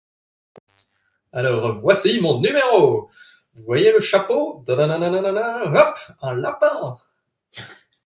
Alors 1.31 1.75
voici 1.79 2.19
mon 2.21 2.39
numéro! 2.41 3.11
Vous 3.53 3.63
voyez 3.65 3.91
le 3.91 3.99
chapeau? 3.99 4.63
Ta 4.65 4.75
nanain 4.75 4.97
nanain 4.97 5.21
nanain, 5.21 5.61
hop! 5.75 5.99
Un 6.23 6.33
lapin! 6.37 6.97